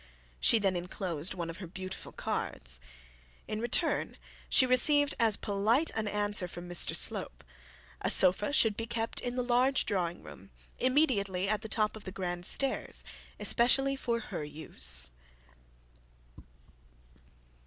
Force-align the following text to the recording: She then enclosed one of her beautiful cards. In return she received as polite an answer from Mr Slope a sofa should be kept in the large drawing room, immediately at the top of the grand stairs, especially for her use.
She 0.39 0.57
then 0.57 0.75
enclosed 0.75 1.35
one 1.35 1.51
of 1.51 1.57
her 1.57 1.67
beautiful 1.67 2.11
cards. 2.11 2.79
In 3.47 3.61
return 3.61 4.17
she 4.49 4.65
received 4.65 5.13
as 5.19 5.37
polite 5.37 5.91
an 5.95 6.07
answer 6.07 6.47
from 6.47 6.67
Mr 6.67 6.95
Slope 6.95 7.43
a 8.01 8.09
sofa 8.09 8.51
should 8.51 8.75
be 8.75 8.87
kept 8.87 9.19
in 9.21 9.35
the 9.35 9.43
large 9.43 9.85
drawing 9.85 10.23
room, 10.23 10.49
immediately 10.79 11.47
at 11.47 11.61
the 11.61 11.69
top 11.69 11.95
of 11.95 12.03
the 12.05 12.11
grand 12.11 12.47
stairs, 12.47 13.03
especially 13.39 13.95
for 13.95 14.19
her 14.19 14.43
use. 14.43 15.11